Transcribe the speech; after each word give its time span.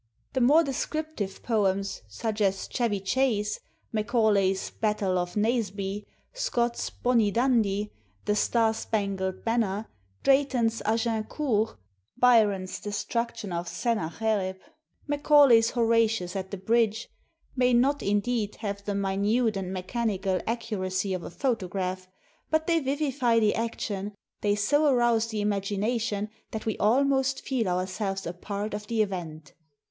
The 0.33 0.41
more 0.41 0.63
descriptive 0.63 1.43
poems, 1.43 2.01
such 2.07 2.41
as 2.41 2.67
"Chevy 2.67 2.99
Chase," 3.01 3.59
Macaulay's 3.91 4.71
"Battle 4.71 5.19
of 5.19 5.35
Naseby," 5.37 6.07
Scott's 6.33 6.89
"Bonnie 6.89 7.29
Dundee," 7.29 7.91
the 8.25 8.33
xxvi 8.33 8.33
INTRODUCTION 8.33 8.35
"Star 8.35 8.73
spangled 8.73 9.45
Banner," 9.45 9.87
Drayton's 10.23 10.81
"Agincourt," 10.85 11.77
Byron's 12.17 12.79
"Destruction 12.79 13.53
of 13.53 13.67
Sennacherib," 13.67 14.55
Macaulay's 15.05 15.69
"Horatius 15.69 16.35
at 16.35 16.49
the 16.49 16.57
Bridge," 16.57 17.07
may 17.55 17.71
not, 17.71 18.01
indeed, 18.01 18.55
have 18.55 18.83
the 18.83 18.95
minute 18.95 19.55
and 19.55 19.71
mechanical 19.71 20.41
accuracy 20.47 21.13
of 21.13 21.21
a 21.21 21.29
photograph; 21.29 22.07
but 22.49 22.65
they 22.65 22.79
vivify 22.79 23.39
the 23.39 23.53
action, 23.53 24.15
they 24.41 24.55
so 24.55 24.87
arouse 24.91 25.27
the 25.27 25.41
imagination 25.41 26.31
that 26.49 26.65
we 26.65 26.75
almost 26.79 27.41
feel 27.47 27.67
ourselves 27.67 28.25
a 28.25 28.33
part 28.33 28.73
of 28.73 28.87
the 28.87 29.03
event. 29.03 29.53